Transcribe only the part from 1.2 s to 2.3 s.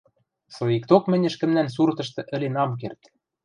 ӹшкӹмнӓн суртышты